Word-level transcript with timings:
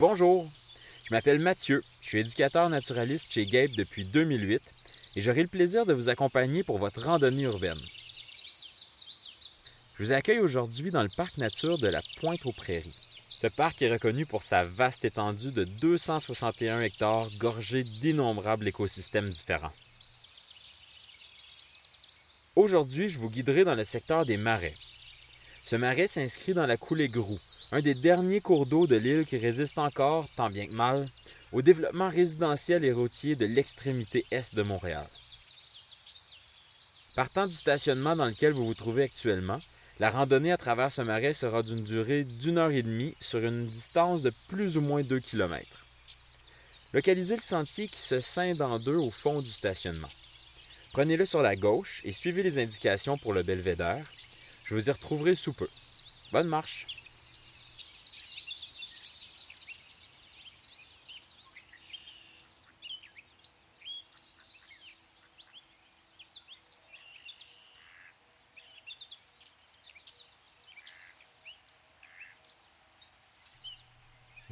Bonjour, 0.00 0.50
je 1.04 1.14
m'appelle 1.14 1.40
Mathieu, 1.40 1.84
je 2.00 2.06
suis 2.06 2.20
éducateur 2.20 2.70
naturaliste 2.70 3.30
chez 3.34 3.44
Gabe 3.44 3.72
depuis 3.72 4.08
2008 4.08 4.58
et 5.16 5.20
j'aurai 5.20 5.42
le 5.42 5.48
plaisir 5.48 5.84
de 5.84 5.92
vous 5.92 6.08
accompagner 6.08 6.62
pour 6.62 6.78
votre 6.78 7.02
randonnée 7.02 7.42
urbaine. 7.42 7.78
Je 9.98 10.04
vous 10.04 10.12
accueille 10.12 10.38
aujourd'hui 10.38 10.90
dans 10.90 11.02
le 11.02 11.10
parc 11.18 11.36
nature 11.36 11.78
de 11.78 11.88
la 11.88 12.00
Pointe 12.18 12.46
aux 12.46 12.52
Prairies. 12.52 12.96
Ce 13.42 13.46
parc 13.46 13.82
est 13.82 13.92
reconnu 13.92 14.24
pour 14.24 14.42
sa 14.42 14.64
vaste 14.64 15.04
étendue 15.04 15.52
de 15.52 15.64
261 15.64 16.80
hectares 16.80 17.28
gorgé 17.36 17.84
d'innombrables 17.84 18.68
écosystèmes 18.68 19.28
différents. 19.28 19.74
Aujourd'hui, 22.56 23.10
je 23.10 23.18
vous 23.18 23.28
guiderai 23.28 23.64
dans 23.64 23.74
le 23.74 23.84
secteur 23.84 24.24
des 24.24 24.38
marais. 24.38 24.72
Ce 25.62 25.76
marais 25.76 26.06
s'inscrit 26.06 26.54
dans 26.54 26.66
la 26.66 26.78
coulée 26.78 27.08
Grou, 27.10 27.36
un 27.72 27.80
des 27.80 27.94
derniers 27.94 28.40
cours 28.40 28.66
d'eau 28.66 28.86
de 28.86 28.96
l'île 28.96 29.24
qui 29.24 29.38
résiste 29.38 29.78
encore, 29.78 30.26
tant 30.36 30.48
bien 30.48 30.66
que 30.66 30.74
mal, 30.74 31.06
au 31.52 31.62
développement 31.62 32.08
résidentiel 32.08 32.84
et 32.84 32.92
routier 32.92 33.36
de 33.36 33.46
l'extrémité 33.46 34.26
est 34.30 34.54
de 34.54 34.62
Montréal. 34.62 35.06
Partant 37.14 37.46
du 37.46 37.54
stationnement 37.54 38.16
dans 38.16 38.24
lequel 38.26 38.52
vous 38.52 38.64
vous 38.64 38.74
trouvez 38.74 39.04
actuellement, 39.04 39.58
la 40.00 40.10
randonnée 40.10 40.52
à 40.52 40.56
travers 40.56 40.90
ce 40.90 41.02
marais 41.02 41.34
sera 41.34 41.62
d'une 41.62 41.82
durée 41.82 42.24
d'une 42.24 42.58
heure 42.58 42.70
et 42.70 42.82
demie 42.82 43.14
sur 43.20 43.44
une 43.44 43.68
distance 43.68 44.22
de 44.22 44.32
plus 44.48 44.76
ou 44.76 44.80
moins 44.80 45.02
2 45.02 45.20
km. 45.20 45.66
Localisez 46.92 47.36
le 47.36 47.42
sentier 47.42 47.86
qui 47.86 48.00
se 48.00 48.20
scinde 48.20 48.62
en 48.62 48.78
deux 48.78 48.96
au 48.96 49.10
fond 49.10 49.42
du 49.42 49.50
stationnement. 49.50 50.08
Prenez-le 50.92 51.24
sur 51.24 51.42
la 51.42 51.54
gauche 51.54 52.00
et 52.04 52.12
suivez 52.12 52.42
les 52.42 52.58
indications 52.58 53.16
pour 53.18 53.32
le 53.32 53.42
belvédère. 53.42 54.10
Je 54.64 54.74
vous 54.74 54.88
y 54.88 54.90
retrouverai 54.90 55.36
sous 55.36 55.52
peu. 55.52 55.68
Bonne 56.32 56.48
marche! 56.48 56.89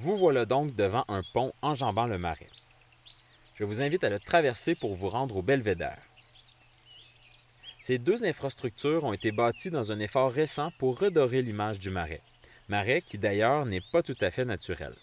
Vous 0.01 0.17
voilà 0.17 0.45
donc 0.47 0.77
devant 0.77 1.05
un 1.09 1.25
pont 1.35 1.53
enjambant 1.61 2.07
le 2.07 2.19
marais. 2.19 2.47
Je 3.57 3.65
vous 3.65 3.83
invite 3.83 4.05
à 4.05 4.09
le 4.09 4.21
traverser 4.21 4.77
pour 4.77 4.95
vous 4.95 5.09
rendre 5.09 5.37
au 5.37 5.43
belvédère. 5.43 5.99
Ces 7.81 7.99
deux 7.99 8.25
infrastructures 8.25 9.03
ont 9.03 9.13
été 9.13 9.33
bâties 9.33 9.71
dans 9.71 9.91
un 9.91 9.99
effort 9.99 10.31
récent 10.31 10.71
pour 10.79 11.01
redorer 11.01 11.43
l'image 11.43 11.81
du 11.81 11.91
marais, 11.91 12.23
marais 12.69 13.03
qui 13.03 13.19
d'ailleurs 13.19 13.67
n'est 13.67 13.83
pas 13.93 14.05
tout 14.05 14.17
à 14.21 14.31
fait 14.31 14.45
naturel. 14.45 14.95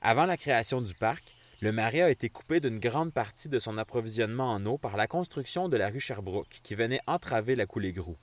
Avant 0.00 0.24
la 0.24 0.36
création 0.36 0.80
du 0.80 0.94
parc, 0.94 1.34
le 1.60 1.72
marais 1.72 2.02
a 2.02 2.10
été 2.10 2.28
coupé 2.28 2.60
d'une 2.60 2.78
grande 2.78 3.12
partie 3.12 3.48
de 3.48 3.58
son 3.58 3.78
approvisionnement 3.78 4.52
en 4.52 4.64
eau 4.64 4.78
par 4.78 4.96
la 4.96 5.08
construction 5.08 5.68
de 5.68 5.76
la 5.76 5.88
rue 5.88 5.98
Sherbrooke, 5.98 6.60
qui 6.62 6.76
venait 6.76 7.00
entraver 7.08 7.56
la 7.56 7.66
coulée 7.66 7.92
Grou. 7.92 8.16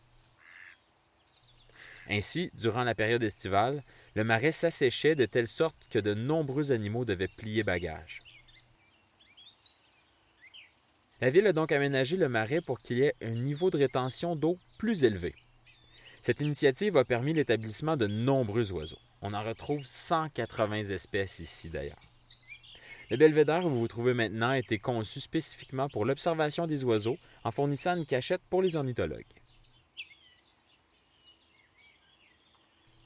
Ainsi, 2.09 2.51
durant 2.53 2.83
la 2.83 2.95
période 2.95 3.23
estivale, 3.23 3.81
le 4.15 4.23
marais 4.23 4.53
s'asséchait 4.53 5.15
de 5.15 5.25
telle 5.25 5.47
sorte 5.47 5.87
que 5.89 5.99
de 5.99 6.13
nombreux 6.13 6.71
animaux 6.71 7.03
devaient 7.03 7.27
plier 7.27 7.63
bagage. 7.63 8.19
La 11.21 11.29
ville 11.29 11.47
a 11.47 11.53
donc 11.53 11.71
aménagé 11.71 12.17
le 12.17 12.29
marais 12.29 12.61
pour 12.61 12.81
qu'il 12.81 12.99
y 12.99 13.03
ait 13.03 13.15
un 13.21 13.31
niveau 13.31 13.69
de 13.69 13.77
rétention 13.77 14.35
d'eau 14.35 14.57
plus 14.77 15.03
élevé. 15.03 15.35
Cette 16.21 16.41
initiative 16.41 16.97
a 16.97 17.05
permis 17.05 17.33
l'établissement 17.33 17.97
de 17.97 18.07
nombreux 18.07 18.71
oiseaux. 18.71 18.99
On 19.21 19.33
en 19.33 19.43
retrouve 19.43 19.85
180 19.85 20.89
espèces 20.89 21.39
ici 21.39 21.69
d'ailleurs. 21.69 21.99
Le 23.11 23.17
belvédère 23.17 23.65
où 23.65 23.69
vous 23.69 23.79
vous 23.79 23.87
trouvez 23.87 24.13
maintenant 24.13 24.49
a 24.49 24.57
été 24.57 24.79
conçu 24.79 25.19
spécifiquement 25.19 25.89
pour 25.89 26.05
l'observation 26.05 26.67
des 26.67 26.83
oiseaux 26.83 27.17
en 27.43 27.51
fournissant 27.51 27.95
une 27.95 28.05
cachette 28.05 28.41
pour 28.49 28.61
les 28.61 28.75
ornithologues. 28.75 29.23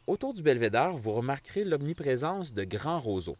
Autour 0.09 0.33
du 0.33 0.41
belvédère, 0.41 0.93
vous 0.93 1.13
remarquerez 1.13 1.63
l'omniprésence 1.63 2.55
de 2.55 2.63
grands 2.63 2.99
roseaux. 2.99 3.37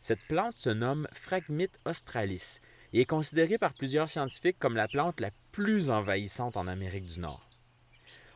Cette 0.00 0.22
plante 0.26 0.56
se 0.56 0.70
nomme 0.70 1.06
Phragmite 1.12 1.78
australis 1.84 2.60
et 2.94 3.02
est 3.02 3.04
considérée 3.04 3.58
par 3.58 3.74
plusieurs 3.74 4.08
scientifiques 4.08 4.58
comme 4.58 4.74
la 4.74 4.88
plante 4.88 5.20
la 5.20 5.30
plus 5.52 5.90
envahissante 5.90 6.56
en 6.56 6.66
Amérique 6.66 7.04
du 7.04 7.20
Nord. 7.20 7.46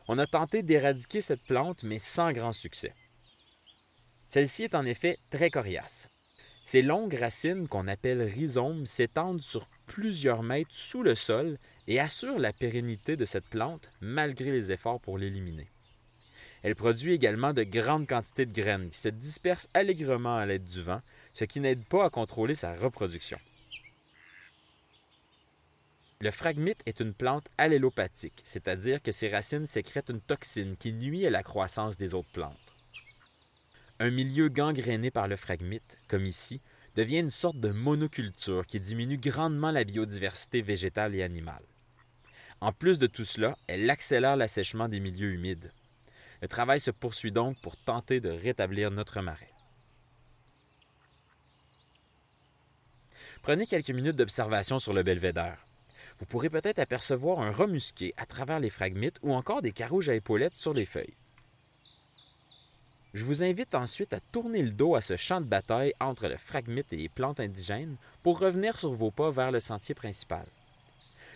On 0.07 0.19
a 0.19 0.27
tenté 0.27 0.61
d'éradiquer 0.61 1.19
cette 1.19 1.41
plante, 1.47 1.81
mais 1.81 1.97
sans 1.97 2.31
grand 2.31 2.53
succès. 2.53 2.93
Celle-ci 4.27 4.65
est 4.65 4.75
en 4.75 4.85
effet 4.85 5.17
très 5.31 5.49
coriace. 5.49 6.09
Ses 6.63 6.83
longues 6.83 7.15
racines, 7.15 7.67
qu'on 7.67 7.87
appelle 7.87 8.21
rhizomes, 8.21 8.85
s'étendent 8.85 9.41
sur 9.41 9.65
plusieurs 9.87 10.43
mètres 10.43 10.75
sous 10.75 11.01
le 11.01 11.15
sol 11.15 11.57
et 11.87 11.99
assurent 11.99 12.37
la 12.37 12.53
pérennité 12.53 13.15
de 13.15 13.25
cette 13.25 13.49
plante 13.49 13.91
malgré 13.99 14.51
les 14.51 14.71
efforts 14.71 14.99
pour 14.99 15.17
l'éliminer. 15.17 15.67
Elle 16.63 16.75
produit 16.75 17.13
également 17.13 17.53
de 17.53 17.63
grandes 17.63 18.07
quantités 18.07 18.45
de 18.45 18.53
graines 18.53 18.89
qui 18.89 18.97
se 18.97 19.09
dispersent 19.09 19.69
allègrement 19.73 20.37
à 20.37 20.45
l'aide 20.45 20.67
du 20.67 20.81
vent, 20.81 21.01
ce 21.33 21.45
qui 21.45 21.59
n'aide 21.59 21.87
pas 21.87 22.05
à 22.05 22.09
contrôler 22.09 22.55
sa 22.55 22.73
reproduction. 22.75 23.37
Le 26.19 26.31
phragmite 26.31 26.81
est 26.87 26.99
une 26.99 27.13
plante 27.13 27.47
allélopathique, 27.59 28.41
c'est-à-dire 28.43 29.03
que 29.03 29.11
ses 29.11 29.29
racines 29.29 29.67
sécrètent 29.67 30.09
une 30.09 30.21
toxine 30.21 30.75
qui 30.75 30.91
nuit 30.91 31.27
à 31.27 31.29
la 31.29 31.43
croissance 31.43 31.95
des 31.95 32.15
autres 32.15 32.31
plantes. 32.33 32.57
Un 33.99 34.09
milieu 34.09 34.49
gangréné 34.49 35.11
par 35.11 35.27
le 35.27 35.35
phragmite, 35.35 35.97
comme 36.07 36.25
ici, 36.25 36.61
devient 36.95 37.19
une 37.19 37.29
sorte 37.29 37.59
de 37.59 37.71
monoculture 37.71 38.65
qui 38.65 38.79
diminue 38.79 39.17
grandement 39.17 39.69
la 39.69 39.83
biodiversité 39.83 40.63
végétale 40.63 41.13
et 41.13 41.21
animale. 41.21 41.63
En 42.61 42.71
plus 42.71 42.97
de 42.97 43.05
tout 43.05 43.25
cela, 43.25 43.55
elle 43.67 43.87
accélère 43.87 44.35
l'assèchement 44.35 44.89
des 44.89 44.99
milieux 44.99 45.33
humides. 45.33 45.71
Le 46.41 46.47
travail 46.47 46.79
se 46.79 46.91
poursuit 46.91 47.31
donc 47.31 47.59
pour 47.61 47.77
tenter 47.77 48.19
de 48.19 48.29
rétablir 48.29 48.91
notre 48.91 49.21
marais. 49.21 49.47
Prenez 53.41 53.65
quelques 53.65 53.91
minutes 53.91 54.15
d'observation 54.15 54.77
sur 54.77 54.93
le 54.93 55.03
belvédère. 55.03 55.57
Vous 56.19 56.25
pourrez 56.25 56.49
peut-être 56.49 56.79
apercevoir 56.79 57.39
un 57.39 57.51
rat 57.51 57.67
musqué 57.67 58.13
à 58.17 58.25
travers 58.25 58.59
les 58.59 58.69
phragmites 58.69 59.19
ou 59.21 59.33
encore 59.33 59.61
des 59.61 59.71
carouges 59.71 60.09
à 60.09 60.15
épaulettes 60.15 60.53
sur 60.53 60.73
les 60.73 60.85
feuilles. 60.85 61.13
Je 63.13 63.23
vous 63.23 63.43
invite 63.43 63.73
ensuite 63.73 64.13
à 64.13 64.19
tourner 64.19 64.61
le 64.61 64.71
dos 64.71 64.95
à 64.95 65.01
ce 65.01 65.15
champ 65.15 65.41
de 65.41 65.47
bataille 65.47 65.93
entre 65.99 66.27
le 66.27 66.37
phragmite 66.37 66.91
et 66.91 66.97
les 66.97 67.09
plantes 67.09 67.39
indigènes 67.39 67.95
pour 68.21 68.39
revenir 68.39 68.77
sur 68.77 68.91
vos 68.91 69.11
pas 69.11 69.31
vers 69.31 69.51
le 69.51 69.59
sentier 69.59 69.95
principal. 69.95 70.45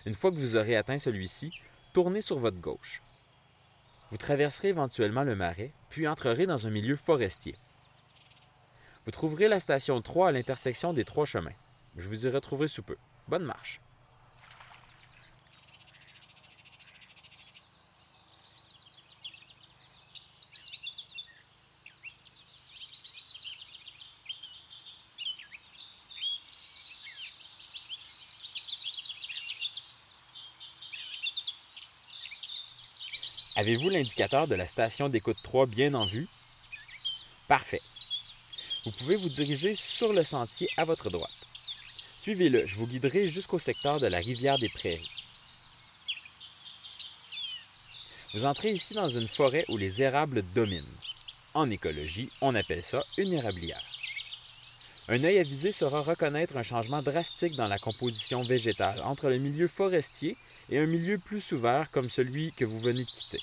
Une 0.06 0.14
fois 0.14 0.32
que 0.32 0.36
vous 0.36 0.56
aurez 0.56 0.76
atteint 0.76 1.00
celui-ci, 1.00 1.52
tournez 1.94 2.22
sur 2.22 2.40
votre 2.40 2.60
gauche. 2.60 3.02
Vous 4.12 4.18
traverserez 4.18 4.68
éventuellement 4.70 5.24
le 5.24 5.36
marais, 5.36 5.72
puis 5.90 6.08
entrerez 6.08 6.46
dans 6.46 6.68
un 6.68 6.70
milieu 6.70 6.98
forestier. 6.98 7.56
Vous 9.06 9.12
trouverez 9.12 9.48
la 9.48 9.60
station 9.60 10.02
3 10.02 10.28
à 10.28 10.32
l'intersection 10.32 10.94
des 10.94 11.06
trois 11.06 11.26
chemins. 11.26 11.56
Je 11.96 12.08
vous 12.08 12.28
y 12.28 12.30
retrouverai 12.30 12.68
sous 12.68 12.84
peu. 12.84 12.98
Bonne 13.28 13.46
marche! 13.46 13.82
Avez-vous 33.58 33.90
l'indicateur 33.90 34.48
de 34.48 34.56
la 34.56 34.66
station 34.66 35.10
d'écoute 35.10 35.38
3 35.44 35.66
bien 35.66 35.94
en 35.94 36.06
vue? 36.06 36.28
Parfait. 37.50 37.82
Vous 38.86 38.92
pouvez 38.92 39.16
vous 39.16 39.28
diriger 39.28 39.76
sur 39.76 40.14
le 40.14 40.24
sentier 40.24 40.70
à 40.78 40.86
votre 40.86 41.10
droite. 41.10 41.30
Suivez-le, 42.22 42.66
je 42.66 42.76
vous 42.78 42.88
guiderai 42.88 43.28
jusqu'au 43.28 43.60
secteur 43.60 44.00
de 44.00 44.08
la 44.08 44.20
rivière 44.20 44.58
des 44.58 44.70
Prairies. 44.70 45.10
Vous 48.34 48.46
entrez 48.46 48.72
ici 48.72 48.94
dans 48.94 49.10
une 49.10 49.28
forêt 49.28 49.66
où 49.68 49.76
les 49.76 50.02
érables 50.02 50.44
dominent. 50.56 50.98
En 51.54 51.70
écologie, 51.70 52.30
on 52.40 52.56
appelle 52.56 52.84
ça 52.84 53.04
une 53.18 53.34
érablière. 53.34 53.84
Un 55.10 55.26
œil 55.26 55.40
avisé 55.40 55.74
saura 55.74 56.02
reconnaître 56.02 56.56
un 56.56 56.64
changement 56.64 57.02
drastique 57.02 57.58
dans 57.58 57.68
la 57.68 57.80
composition 57.80 58.44
végétale 58.44 59.02
entre 59.04 59.30
le 59.30 59.40
milieu 59.40 59.68
forestier 59.68 60.38
et 60.72 60.80
un 60.80 60.88
milieu 60.88 61.18
plus 61.18 61.52
ouvert 61.52 61.92
comme 61.92 62.10
celui 62.10 62.52
que 62.54 62.66
vous 62.66 62.80
venez 62.80 63.04
de 63.04 63.10
quitter. 63.10 63.42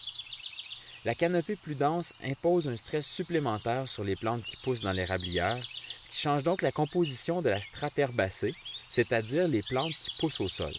La 1.04 1.14
canopée 1.14 1.56
plus 1.56 1.74
dense 1.74 2.12
impose 2.24 2.66
un 2.66 2.76
stress 2.76 3.06
supplémentaire 3.06 3.88
sur 3.88 4.02
les 4.02 4.16
plantes 4.16 4.42
qui 4.44 4.56
poussent 4.56 4.80
dans 4.80 4.92
l'érablière, 4.92 5.56
ce 5.56 6.10
qui 6.10 6.18
change 6.18 6.42
donc 6.42 6.62
la 6.62 6.72
composition 6.72 7.40
de 7.42 7.50
la 7.50 7.60
strate 7.60 7.98
herbacée, 7.98 8.54
c'est-à-dire 8.84 9.46
les 9.46 9.62
plantes 9.62 9.94
qui 9.94 10.16
poussent 10.18 10.40
au 10.40 10.48
sol. 10.48 10.74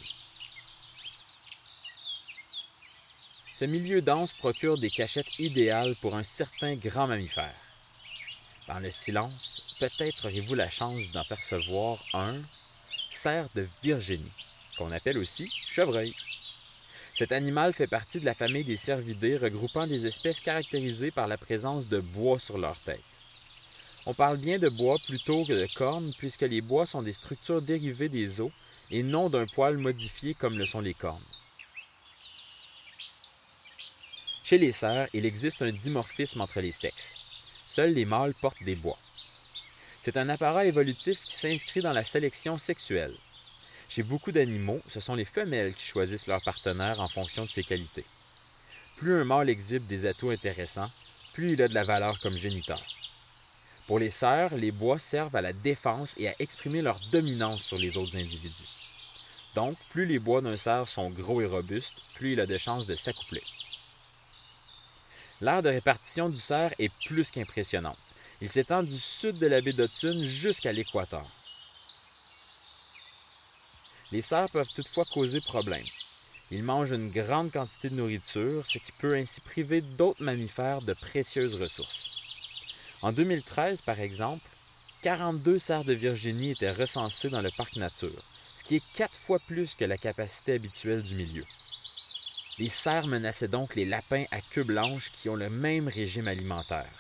Ce 3.60 3.66
milieu 3.66 4.02
dense 4.02 4.34
procure 4.34 4.78
des 4.78 4.90
cachettes 4.90 5.40
idéales 5.40 5.96
pour 6.02 6.16
un 6.16 6.24
certain 6.24 6.76
grand 6.76 7.08
mammifère. 7.08 7.56
Dans 8.68 8.80
le 8.80 8.92
silence, 8.92 9.76
peut-être 9.80 10.26
aurez-vous 10.26 10.56
la 10.56 10.70
chance 10.70 11.12
d'apercevoir 11.12 11.98
un 12.14 12.36
cerf 13.12 13.48
de 13.56 13.68
Virginie, 13.84 14.32
qu'on 14.78 14.92
appelle 14.92 15.18
aussi 15.18 15.50
chevreuil. 15.50 16.16
Cet 17.20 17.34
animal 17.34 17.74
fait 17.74 17.88
partie 17.88 18.22
de 18.22 18.26
la 18.26 18.34
famille 18.34 18.64
des 18.64 18.78
cervidés 18.78 19.36
regroupant 19.36 19.86
des 19.86 20.08
espèces 20.08 20.40
caractérisées 20.40 21.12
par 21.12 21.28
la 21.28 21.38
présence 21.38 21.86
de 21.88 22.00
bois 22.00 22.40
sur 22.40 22.58
leur 22.58 22.80
tête. 22.80 23.04
On 24.06 24.14
parle 24.14 24.38
bien 24.38 24.58
de 24.58 24.70
bois 24.70 24.96
plutôt 25.06 25.44
que 25.44 25.52
de 25.52 25.68
cornes 25.76 26.10
puisque 26.18 26.44
les 26.44 26.62
bois 26.62 26.86
sont 26.86 27.02
des 27.02 27.12
structures 27.12 27.62
dérivées 27.62 28.08
des 28.08 28.40
os 28.40 28.54
et 28.90 29.04
non 29.04 29.30
d'un 29.30 29.46
poil 29.48 29.78
modifié 29.80 30.34
comme 30.36 30.58
le 30.58 30.66
sont 30.66 30.80
les 30.80 30.94
cornes. 30.94 31.20
Chez 34.46 34.58
les 34.58 34.72
cerfs, 34.72 35.10
il 35.12 35.26
existe 35.26 35.62
un 35.62 35.74
dimorphisme 35.74 36.40
entre 36.40 36.62
les 36.62 36.72
sexes. 36.72 37.16
Seuls 37.68 37.92
les 37.92 38.06
mâles 38.06 38.34
portent 38.40 38.64
des 38.64 38.78
bois. 38.78 38.98
C'est 40.02 40.16
un 40.16 40.30
appareil 40.30 40.70
évolutif 40.70 41.22
qui 41.22 41.36
s'inscrit 41.36 41.82
dans 41.82 41.92
la 41.92 42.06
sélection 42.06 42.58
sexuelle. 42.58 43.14
Chez 44.00 44.04
beaucoup 44.04 44.32
d'animaux, 44.32 44.80
ce 44.88 45.02
sont 45.02 45.14
les 45.14 45.26
femelles 45.26 45.74
qui 45.74 45.84
choisissent 45.84 46.28
leur 46.28 46.42
partenaire 46.42 47.02
en 47.02 47.10
fonction 47.10 47.44
de 47.44 47.50
ses 47.50 47.66
qualités. 47.66 48.06
Plus 48.96 49.14
un 49.14 49.26
mâle 49.26 49.50
exhibe 49.50 49.86
des 49.88 50.06
atouts 50.06 50.30
intéressants, 50.30 50.90
plus 51.34 51.52
il 51.52 51.62
a 51.62 51.68
de 51.68 51.74
la 51.74 51.84
valeur 51.84 52.18
comme 52.22 52.34
géniteur. 52.34 52.82
Pour 53.88 54.00
les 54.00 54.10
cerfs, 54.10 54.56
les 54.56 54.72
bois 54.72 55.00
servent 55.00 55.36
à 55.36 55.42
la 55.42 55.52
défense 55.52 56.14
et 56.18 56.30
à 56.30 56.34
exprimer 56.40 56.82
leur 56.82 56.98
dominance 57.12 57.62
sur 57.62 57.78
les 57.78 57.98
autres 57.98 58.16
individus. 58.16 58.70
Donc, 59.56 59.78
plus 59.90 60.06
les 60.06 60.20
bois 60.20 60.40
d'un 60.40 60.56
cerf 60.56 60.88
sont 60.88 61.10
gros 61.10 61.42
et 61.42 61.46
robustes, 61.46 62.02
plus 62.16 62.32
il 62.32 62.40
a 62.40 62.46
de 62.46 62.58
chances 62.58 62.86
de 62.86 62.96
s'accoupler. 62.96 63.44
L'aire 65.42 65.62
de 65.62 65.68
répartition 65.68 66.30
du 66.30 66.40
cerf 66.40 66.74
est 66.80 66.94
plus 67.04 67.32
qu'impressionnante. 67.32 68.00
Il 68.40 68.48
s'étend 68.48 68.82
du 68.82 68.98
sud 68.98 69.40
de 69.40 69.48
la 69.48 69.60
baie 69.60 69.74
d'Hudson 69.74 70.18
jusqu'à 70.22 70.72
l'équateur. 70.72 71.28
Les 74.12 74.22
cerfs 74.24 74.50
peuvent 74.50 74.74
toutefois 74.74 75.06
causer 75.06 75.40
problème. 75.40 75.86
Ils 76.52 76.64
mangent 76.64 76.92
une 76.92 77.12
grande 77.12 77.52
quantité 77.52 77.90
de 77.90 77.96
nourriture, 77.96 78.66
ce 78.66 78.80
qui 78.80 78.92
peut 78.94 79.16
ainsi 79.16 79.40
priver 79.42 79.82
d'autres 79.82 80.24
mammifères 80.24 80.82
de 80.82 80.94
précieuses 80.94 81.62
ressources. 81.62 82.10
En 83.04 83.12
2013, 83.12 83.82
par 83.82 84.00
exemple, 84.00 84.44
42 85.04 85.60
cerfs 85.60 85.84
de 85.84 85.94
Virginie 85.94 86.52
étaient 86.52 86.72
recensés 86.72 87.30
dans 87.30 87.42
le 87.42 87.52
parc 87.52 87.76
nature, 87.76 88.10
ce 88.10 88.64
qui 88.64 88.78
est 88.78 88.94
quatre 88.96 89.14
fois 89.14 89.40
plus 89.48 89.76
que 89.76 89.86
la 89.86 89.98
capacité 89.98 90.54
habituelle 90.54 91.04
du 91.04 91.14
milieu. 91.14 91.46
Les 92.58 92.70
cerfs 92.70 93.08
menaçaient 93.08 93.48
donc 93.48 93.76
les 93.76 93.86
lapins 93.86 94.26
à 94.32 94.42
queue 94.42 94.64
blanche 94.64 95.12
qui 95.16 95.30
ont 95.30 95.36
le 95.36 95.50
même 95.62 95.88
régime 95.88 96.28
alimentaire. 96.28 96.92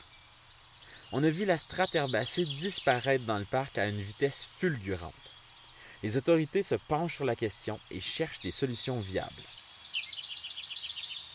On 1.12 1.24
a 1.24 1.30
vu 1.30 1.44
la 1.44 1.58
strate 1.58 1.96
herbacée 1.96 2.46
disparaître 2.46 3.26
dans 3.26 3.40
le 3.40 3.46
parc 3.46 3.80
à 3.80 3.88
une 3.88 4.00
vitesse 4.00 4.46
fulgurante. 4.60 5.29
Les 6.02 6.16
autorités 6.16 6.64
se 6.64 6.76
penchent 6.76 7.16
sur 7.16 7.26
la 7.26 7.36
question 7.36 7.78
et 7.92 8.00
cherchent 8.00 8.42
des 8.42 8.52
solutions 8.52 9.00
viables. 9.00 9.30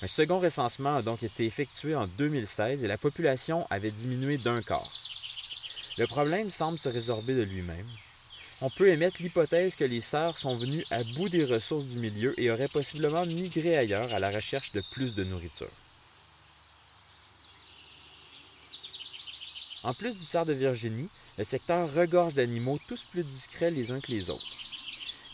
Un 0.03 0.09
second 0.09 0.41
recensement 0.41 0.97
a 0.97 1.03
donc 1.03 1.23
été 1.23 1.45
effectué 1.45 1.95
en 1.95 2.07
2016 2.07 2.85
et 2.85 2.89
la 2.89 2.99
population 2.99 3.67
avait 3.71 3.91
diminué 3.91 4.39
d'un 4.39 4.63
quart. 4.63 4.91
Le 5.99 6.07
problème 6.07 6.49
semble 6.51 6.79
se 6.79 6.89
résorber 6.89 7.35
de 7.35 7.43
lui-même. 7.43 7.87
On 8.61 8.71
peut 8.71 8.89
émettre 8.89 9.21
l'hypothèse 9.21 9.77
que 9.77 9.85
les 9.85 10.01
cerfs 10.01 10.37
sont 10.37 10.55
venus 10.55 10.85
à 10.91 11.03
bout 11.15 11.29
des 11.29 11.45
ressources 11.45 11.85
du 11.85 11.99
milieu 11.99 12.39
et 12.41 12.51
auraient 12.51 12.69
possiblement 12.69 13.27
migré 13.27 13.77
ailleurs 13.77 14.13
à 14.13 14.19
la 14.19 14.31
recherche 14.31 14.73
de 14.73 14.83
plus 14.93 15.15
de 15.15 15.25
nourriture. 15.25 15.71
En 19.83 19.93
plus 19.93 20.17
du 20.17 20.25
cerf 20.25 20.47
de 20.47 20.55
Virginie, 20.55 21.11
le 21.37 21.45
secteur 21.45 21.93
regorge 21.93 22.35
d'animaux 22.35 22.79
tous 22.87 23.05
plus 23.11 23.25
discrets 23.25 23.71
les 23.71 23.91
uns 23.91 24.01
que 24.01 24.13
les 24.13 24.31
autres. 24.31 24.47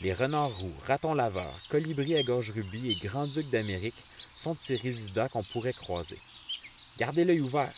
Les 0.00 0.14
renards 0.14 0.56
roux, 0.56 0.72
ratons 0.86 1.12
laveurs, 1.12 1.60
colibris 1.70 2.16
à 2.16 2.22
gorge 2.22 2.50
rubis 2.50 2.90
et 2.90 2.94
grands-ducs 2.94 3.50
d'Amérique 3.50 3.94
sont 3.98 4.56
ces 4.58 4.76
résidents 4.76 5.28
qu'on 5.28 5.42
pourrait 5.42 5.74
croiser. 5.74 6.18
Gardez 6.98 7.24
l'œil 7.24 7.42
ouvert. 7.42 7.72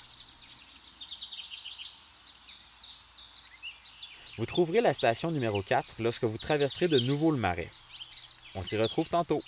Vous 4.39 4.47
trouverez 4.47 4.81
la 4.81 4.95
station 4.95 5.33
numéro 5.33 5.61
4 5.61 5.97
lorsque 5.99 6.25
vous 6.25 6.39
traverserez 6.39 6.89
de 6.89 7.01
nouveau 7.01 7.33
le 7.33 7.39
marais. 7.39 7.71
On 8.55 8.63
s'y 8.63 8.77
retrouve 8.77 9.09
tantôt. 9.09 9.43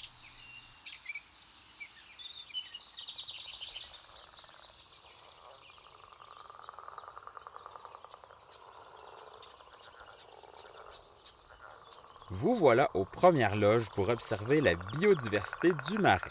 Vous 12.31 12.54
voilà 12.65 12.89
aux 12.95 13.05
premières 13.05 13.57
loges 13.57 13.91
pour 13.91 14.09
observer 14.09 14.63
la 14.63 14.75
biodiversité 14.75 15.71
du 15.87 15.99
marais. 15.99 16.31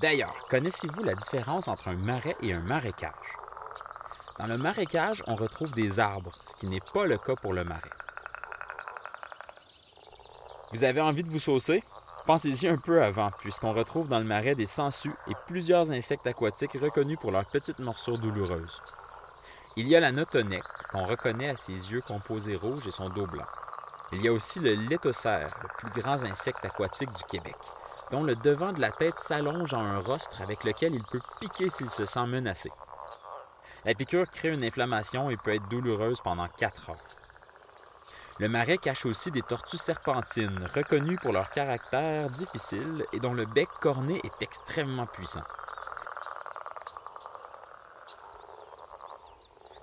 D'ailleurs, 0.00 0.34
connaissez-vous 0.48 1.04
la 1.04 1.14
différence 1.14 1.68
entre 1.68 1.86
un 1.86 1.96
marais 1.96 2.36
et 2.42 2.52
un 2.52 2.60
marécage? 2.62 3.36
Dans 4.40 4.48
le 4.48 4.58
marécage, 4.58 5.22
on 5.28 5.36
retrouve 5.36 5.70
des 5.70 6.00
arbres, 6.00 6.32
ce 6.48 6.56
qui 6.56 6.66
n'est 6.66 6.82
pas 6.92 7.04
le 7.04 7.16
cas 7.16 7.36
pour 7.40 7.52
le 7.52 7.62
marais. 7.62 7.92
Vous 10.72 10.82
avez 10.82 11.00
envie 11.00 11.22
de 11.22 11.30
vous 11.30 11.38
saucer? 11.38 11.84
Pensez-y 12.26 12.66
un 12.66 12.76
peu 12.76 13.04
avant, 13.04 13.30
puisqu'on 13.38 13.72
retrouve 13.72 14.08
dans 14.08 14.18
le 14.18 14.24
marais 14.24 14.56
des 14.56 14.66
sangsues 14.66 15.14
et 15.28 15.34
plusieurs 15.46 15.92
insectes 15.92 16.26
aquatiques 16.26 16.72
reconnus 16.72 17.20
pour 17.20 17.30
leurs 17.30 17.48
petites 17.48 17.78
morsures 17.78 18.18
douloureuses. 18.18 18.82
Il 19.76 19.86
y 19.86 19.94
a 19.94 20.00
la 20.00 20.10
notonecte, 20.10 20.88
qu'on 20.90 21.04
reconnaît 21.04 21.50
à 21.50 21.56
ses 21.56 21.92
yeux 21.92 22.02
composés 22.02 22.56
rouges 22.56 22.88
et 22.88 22.90
son 22.90 23.08
dos 23.10 23.28
blanc. 23.28 23.46
Il 24.12 24.22
y 24.22 24.28
a 24.28 24.32
aussi 24.32 24.58
le 24.58 24.74
létocère, 24.74 25.54
le 25.62 25.68
plus 25.90 26.02
grand 26.02 26.24
insecte 26.24 26.64
aquatique 26.64 27.12
du 27.12 27.22
Québec, 27.24 27.56
dont 28.10 28.24
le 28.24 28.34
devant 28.34 28.72
de 28.72 28.80
la 28.80 28.90
tête 28.90 29.18
s'allonge 29.18 29.72
en 29.72 29.84
un 29.84 30.00
rostre 30.00 30.42
avec 30.42 30.64
lequel 30.64 30.94
il 30.94 31.04
peut 31.04 31.20
piquer 31.40 31.70
s'il 31.70 31.90
se 31.90 32.04
sent 32.04 32.26
menacé. 32.26 32.70
La 33.84 33.94
piqûre 33.94 34.26
crée 34.26 34.52
une 34.52 34.64
inflammation 34.64 35.30
et 35.30 35.36
peut 35.36 35.54
être 35.54 35.68
douloureuse 35.68 36.20
pendant 36.22 36.48
4 36.48 36.90
heures. 36.90 36.96
Le 38.38 38.48
marais 38.48 38.78
cache 38.78 39.06
aussi 39.06 39.30
des 39.30 39.42
tortues 39.42 39.76
serpentines, 39.76 40.66
reconnues 40.74 41.18
pour 41.18 41.32
leur 41.32 41.50
caractère 41.50 42.30
difficile 42.30 43.04
et 43.12 43.20
dont 43.20 43.34
le 43.34 43.46
bec 43.46 43.68
corné 43.80 44.20
est 44.24 44.42
extrêmement 44.42 45.06
puissant. 45.06 45.44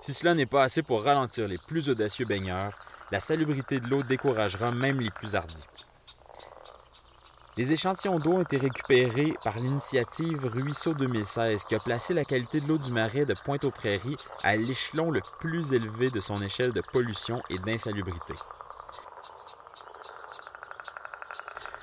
Si 0.02 0.12
cela 0.12 0.34
n'est 0.34 0.46
pas 0.46 0.64
assez 0.64 0.82
pour 0.82 1.04
ralentir 1.04 1.48
les 1.48 1.58
plus 1.58 1.88
audacieux 1.88 2.26
baigneurs, 2.26 2.72
la 3.10 3.20
salubrité 3.20 3.80
de 3.80 3.88
l'eau 3.88 4.02
découragera 4.02 4.70
même 4.70 5.00
les 5.00 5.10
plus 5.10 5.34
hardis. 5.34 5.64
Les 7.56 7.72
échantillons 7.72 8.20
d'eau 8.20 8.34
ont 8.34 8.42
été 8.42 8.56
récupérés 8.56 9.34
par 9.42 9.58
l'initiative 9.58 10.44
Ruisseau 10.44 10.94
2016 10.94 11.64
qui 11.64 11.74
a 11.74 11.80
placé 11.80 12.14
la 12.14 12.24
qualité 12.24 12.60
de 12.60 12.68
l'eau 12.68 12.78
du 12.78 12.92
marais 12.92 13.24
de 13.24 13.34
Pointe-aux-Prairies 13.34 14.16
à 14.44 14.54
l'échelon 14.54 15.10
le 15.10 15.20
plus 15.40 15.72
élevé 15.72 16.10
de 16.10 16.20
son 16.20 16.40
échelle 16.40 16.72
de 16.72 16.82
pollution 16.92 17.40
et 17.50 17.58
d'insalubrité. 17.58 18.34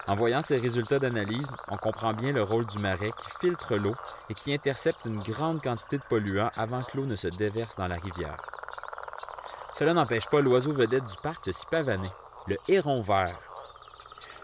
En 0.07 0.15
voyant 0.15 0.43
ces 0.43 0.57
résultats 0.57 0.99
d'analyse, 0.99 1.51
on 1.69 1.77
comprend 1.77 2.13
bien 2.13 2.31
le 2.31 2.43
rôle 2.43 2.67
du 2.67 2.77
marais 2.77 3.11
qui 3.11 3.47
filtre 3.47 3.75
l'eau 3.75 3.95
et 4.29 4.35
qui 4.35 4.53
intercepte 4.53 5.03
une 5.05 5.19
grande 5.23 5.61
quantité 5.61 5.97
de 5.97 6.03
polluants 6.07 6.51
avant 6.55 6.83
que 6.83 6.95
l'eau 6.95 7.05
ne 7.05 7.15
se 7.15 7.27
déverse 7.27 7.75
dans 7.75 7.87
la 7.87 7.97
rivière. 7.97 8.54
Cela 9.77 9.93
n'empêche 9.93 10.27
pas 10.27 10.39
l'oiseau 10.39 10.71
vedette 10.71 11.03
du 11.03 11.17
parc 11.21 11.45
de 11.47 11.51
s'y 11.51 11.65
pavaner, 11.65 12.09
le 12.47 12.57
héron 12.69 13.01
vert. 13.01 13.37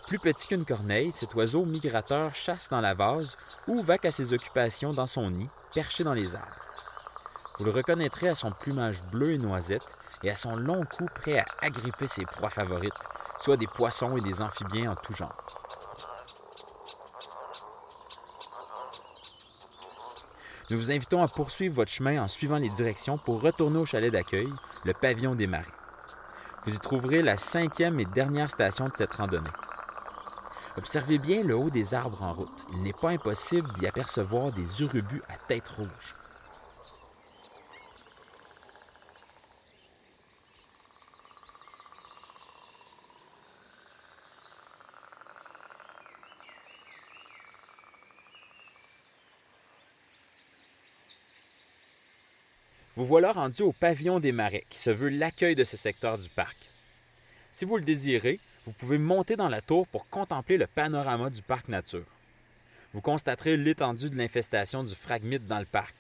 Plus 0.08 0.20
petit 0.20 0.46
qu'une 0.46 0.66
corneille, 0.66 1.14
cet 1.14 1.34
oiseau 1.36 1.64
migrateur 1.64 2.36
chasse 2.36 2.68
dans 2.68 2.82
la 2.82 2.94
vase 2.94 3.38
ou 3.66 3.82
vaque 3.82 4.04
à 4.04 4.12
ses 4.12 4.34
occupations 4.34 4.92
dans 4.92 5.08
son 5.08 5.30
nid, 5.30 5.48
perché 5.74 6.04
dans 6.04 6.12
les 6.12 6.36
arbres. 6.36 6.48
Vous 7.58 7.64
le 7.64 7.72
reconnaîtrez 7.72 8.28
à 8.28 8.36
son 8.36 8.52
plumage 8.52 9.02
bleu 9.10 9.32
et 9.32 9.38
noisette 9.38 9.88
et 10.22 10.30
à 10.30 10.36
son 10.36 10.54
long 10.58 10.84
cou 10.98 11.06
prêt 11.06 11.40
à 11.40 11.46
agripper 11.62 12.08
ses 12.08 12.26
proies 12.26 12.50
favorites, 12.50 12.92
soit 13.40 13.56
des 13.56 13.68
poissons 13.68 14.18
et 14.18 14.22
des 14.22 14.42
amphibiens 14.42 14.92
en 14.92 14.96
tout 14.98 15.14
genre. 15.14 15.61
Nous 20.72 20.78
vous 20.78 20.92
invitons 20.94 21.22
à 21.22 21.28
poursuivre 21.28 21.76
votre 21.76 21.92
chemin 21.92 22.24
en 22.24 22.30
suivant 22.30 22.56
les 22.56 22.70
directions 22.70 23.18
pour 23.18 23.42
retourner 23.42 23.78
au 23.78 23.86
chalet 23.86 24.10
d'accueil, 24.10 24.48
le 24.86 24.94
pavillon 25.02 25.36
des 25.36 25.46
marais. 25.46 25.66
Vous 26.66 26.74
y 26.74 26.80
trouverez 26.80 27.22
la 27.22 27.36
cinquième 27.36 28.00
et 28.00 28.06
dernière 28.06 28.50
station 28.50 28.86
de 28.86 28.96
cette 28.96 29.12
randonnée. 29.12 29.50
Observez 30.78 31.20
bien 31.20 31.44
le 31.44 31.58
haut 31.58 31.70
des 31.70 31.94
arbres 31.94 32.24
en 32.24 32.32
route. 32.32 32.68
Il 32.72 32.84
n'est 32.84 32.94
pas 32.94 33.10
impossible 33.10 33.68
d'y 33.74 33.86
apercevoir 33.86 34.54
des 34.54 34.82
urubus 34.82 35.22
à 35.28 35.36
tête 35.50 35.68
rouge. 35.68 36.21
Vous 53.02 53.08
voilà 53.08 53.32
rendu 53.32 53.64
au 53.64 53.72
pavillon 53.72 54.20
des 54.20 54.32
marais, 54.32 54.64
qui 54.70 54.78
se 54.78 54.92
veut 54.92 55.10
l'accueil 55.10 55.56
de 55.56 55.64
ce 55.64 55.76
secteur 55.76 56.20
du 56.20 56.30
parc. 56.30 56.56
Si 57.52 57.66
vous 57.66 57.78
le 57.78 57.84
désirez, 57.84 58.40
vous 58.68 58.74
pouvez 58.74 59.00
monter 59.00 59.36
dans 59.36 59.50
la 59.50 59.60
tour 59.60 59.88
pour 59.88 60.08
contempler 60.08 60.56
le 60.56 60.68
panorama 60.68 61.32
du 61.32 61.42
parc 61.42 61.68
nature. 61.68 62.06
Vous 62.94 63.02
constaterez 63.02 63.58
l'étendue 63.58 64.12
de 64.12 64.18
l'infestation 64.18 64.84
du 64.84 64.94
phragmite 64.94 65.48
dans 65.48 65.58
le 65.58 65.66
parc. 65.66 65.96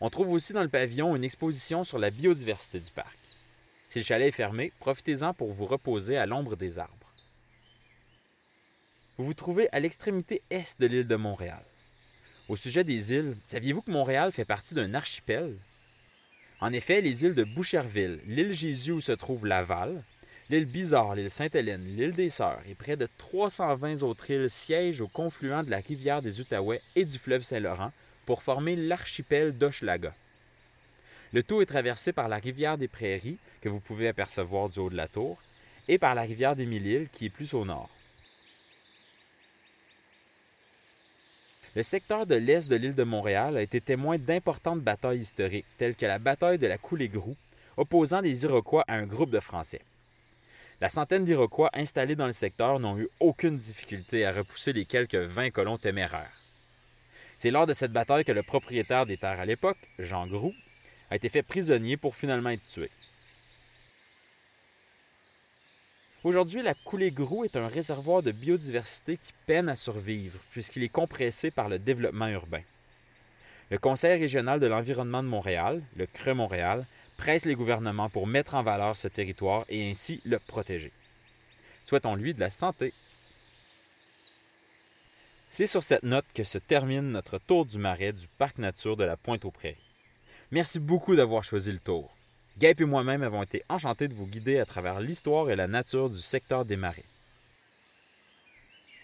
On 0.00 0.10
trouve 0.10 0.30
aussi 0.30 0.52
dans 0.52 0.62
le 0.62 0.68
pavillon 0.68 1.16
une 1.16 1.24
exposition 1.24 1.82
sur 1.82 1.98
la 1.98 2.10
biodiversité 2.10 2.78
du 2.78 2.92
parc. 2.92 3.18
Si 3.88 3.98
le 3.98 4.04
chalet 4.04 4.28
est 4.28 4.30
fermé, 4.30 4.72
profitez-en 4.78 5.34
pour 5.34 5.52
vous 5.52 5.66
reposer 5.66 6.16
à 6.16 6.26
l'ombre 6.26 6.54
des 6.54 6.78
arbres. 6.78 6.94
Vous 9.16 9.24
vous 9.24 9.34
trouvez 9.34 9.68
à 9.72 9.80
l'extrémité 9.80 10.40
est 10.50 10.80
de 10.80 10.86
l'île 10.86 11.08
de 11.08 11.16
Montréal. 11.16 11.64
Au 12.48 12.56
sujet 12.56 12.82
des 12.82 13.12
îles, 13.12 13.36
saviez-vous 13.46 13.82
que 13.82 13.90
Montréal 13.90 14.32
fait 14.32 14.46
partie 14.46 14.74
d'un 14.74 14.94
archipel? 14.94 15.54
En 16.60 16.72
effet, 16.72 17.02
les 17.02 17.24
îles 17.24 17.34
de 17.34 17.44
Boucherville, 17.44 18.20
l'île 18.26 18.54
Jésus 18.54 18.92
où 18.92 19.02
se 19.02 19.12
trouve 19.12 19.44
Laval, 19.44 20.02
l'île 20.48 20.64
Bizarre, 20.64 21.14
l'île 21.14 21.28
Sainte-Hélène, 21.28 21.84
l'île 21.94 22.14
des 22.14 22.30
Sœurs 22.30 22.62
et 22.66 22.74
près 22.74 22.96
de 22.96 23.06
320 23.18 24.02
autres 24.02 24.30
îles 24.30 24.48
siègent 24.48 25.02
au 25.02 25.08
confluent 25.08 25.62
de 25.62 25.70
la 25.70 25.76
rivière 25.76 26.22
des 26.22 26.40
Outaouais 26.40 26.80
et 26.96 27.04
du 27.04 27.18
fleuve 27.18 27.42
Saint-Laurent 27.42 27.92
pour 28.24 28.42
former 28.42 28.76
l'archipel 28.76 29.56
d'Hochelaga. 29.56 30.14
Le 31.34 31.42
tout 31.42 31.60
est 31.60 31.66
traversé 31.66 32.14
par 32.14 32.28
la 32.28 32.38
rivière 32.38 32.78
des 32.78 32.88
Prairies, 32.88 33.36
que 33.60 33.68
vous 33.68 33.80
pouvez 33.80 34.08
apercevoir 34.08 34.70
du 34.70 34.78
haut 34.78 34.88
de 34.88 34.96
la 34.96 35.06
tour, 35.06 35.36
et 35.86 35.98
par 35.98 36.14
la 36.14 36.22
rivière 36.22 36.56
des 36.56 36.64
Mille-Îles, 36.64 37.10
qui 37.12 37.26
est 37.26 37.30
plus 37.30 37.52
au 37.52 37.66
nord. 37.66 37.90
Le 41.76 41.82
secteur 41.82 42.26
de 42.26 42.34
l'est 42.34 42.70
de 42.70 42.76
l'île 42.76 42.94
de 42.94 43.04
Montréal 43.04 43.56
a 43.56 43.62
été 43.62 43.80
témoin 43.80 44.16
d'importantes 44.18 44.80
batailles 44.80 45.20
historiques, 45.20 45.66
telles 45.76 45.94
que 45.94 46.06
la 46.06 46.18
bataille 46.18 46.58
de 46.58 46.66
la 46.66 46.78
Coulée-Grou, 46.78 47.36
opposant 47.76 48.20
les 48.20 48.44
Iroquois 48.44 48.84
à 48.88 48.94
un 48.94 49.06
groupe 49.06 49.30
de 49.30 49.40
Français. 49.40 49.82
La 50.80 50.88
centaine 50.88 51.24
d'Iroquois 51.24 51.70
installés 51.74 52.16
dans 52.16 52.26
le 52.26 52.32
secteur 52.32 52.80
n'ont 52.80 52.98
eu 52.98 53.08
aucune 53.20 53.58
difficulté 53.58 54.24
à 54.24 54.32
repousser 54.32 54.72
les 54.72 54.84
quelques 54.84 55.14
20 55.14 55.50
colons 55.50 55.76
téméraires. 55.76 56.44
C'est 57.36 57.50
lors 57.50 57.66
de 57.66 57.72
cette 57.72 57.92
bataille 57.92 58.24
que 58.24 58.32
le 58.32 58.42
propriétaire 58.42 59.04
des 59.04 59.16
terres 59.16 59.40
à 59.40 59.46
l'époque, 59.46 59.78
Jean 59.98 60.26
Groux, 60.26 60.54
a 61.10 61.16
été 61.16 61.28
fait 61.28 61.42
prisonnier 61.42 61.96
pour 61.96 62.16
finalement 62.16 62.50
être 62.50 62.66
tué. 62.66 62.86
Aujourd'hui, 66.28 66.60
la 66.60 66.74
coulée 66.74 67.10
Grou 67.10 67.44
est 67.44 67.56
un 67.56 67.68
réservoir 67.68 68.22
de 68.22 68.32
biodiversité 68.32 69.16
qui 69.16 69.32
peine 69.46 69.70
à 69.70 69.76
survivre 69.76 70.38
puisqu'il 70.50 70.82
est 70.82 70.90
compressé 70.90 71.50
par 71.50 71.70
le 71.70 71.78
développement 71.78 72.28
urbain. 72.28 72.60
Le 73.70 73.78
Conseil 73.78 74.20
régional 74.20 74.60
de 74.60 74.66
l'environnement 74.66 75.22
de 75.22 75.28
Montréal, 75.28 75.82
le 75.96 76.06
CRE 76.06 76.34
Montréal, 76.34 76.84
presse 77.16 77.46
les 77.46 77.54
gouvernements 77.54 78.10
pour 78.10 78.26
mettre 78.26 78.56
en 78.56 78.62
valeur 78.62 78.94
ce 78.94 79.08
territoire 79.08 79.64
et 79.70 79.90
ainsi 79.90 80.20
le 80.26 80.38
protéger. 80.38 80.92
Souhaitons-lui 81.86 82.34
de 82.34 82.40
la 82.40 82.50
santé. 82.50 82.92
C'est 85.48 85.64
sur 85.64 85.82
cette 85.82 86.02
note 86.02 86.26
que 86.34 86.44
se 86.44 86.58
termine 86.58 87.10
notre 87.10 87.38
tour 87.38 87.64
du 87.64 87.78
marais 87.78 88.12
du 88.12 88.28
parc 88.36 88.58
nature 88.58 88.98
de 88.98 89.04
la 89.04 89.16
Pointe 89.16 89.46
aux 89.46 89.50
Prairies. 89.50 89.78
Merci 90.50 90.78
beaucoup 90.78 91.16
d'avoir 91.16 91.42
choisi 91.42 91.72
le 91.72 91.78
tour. 91.78 92.17
Gabe 92.58 92.80
et 92.80 92.84
moi-même 92.86 93.22
avons 93.22 93.44
été 93.44 93.62
enchantés 93.68 94.08
de 94.08 94.14
vous 94.14 94.26
guider 94.26 94.58
à 94.58 94.66
travers 94.66 94.98
l'histoire 94.98 95.48
et 95.48 95.54
la 95.54 95.68
nature 95.68 96.10
du 96.10 96.18
secteur 96.18 96.64
des 96.64 96.74
marais. 96.74 97.04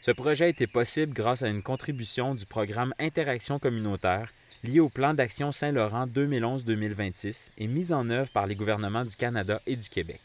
Ce 0.03 0.11
projet 0.11 0.47
a 0.47 0.49
été 0.49 0.67
possible 0.67 1.13
grâce 1.15 1.43
à 1.43 1.49
une 1.49 1.63
contribution 1.63 2.35
du 2.35 2.47
programme 2.47 2.93
Interaction 2.99 3.61
communautaire 3.61 4.33
lié 4.65 4.81
au 4.81 4.89
plan 4.89 5.15
d'action 5.15 5.53
Saint-Laurent 5.53 6.07
2011-2026 6.09 7.51
et 7.57 7.69
mis 7.69 7.93
en 7.93 8.11
œuvre 8.11 8.31
par 8.33 8.49
les 8.49 8.57
gouvernements 8.57 9.05
du 9.05 9.15
Canada 9.15 9.61
et 9.67 9.77
du 9.77 9.89
Québec. 9.89 10.21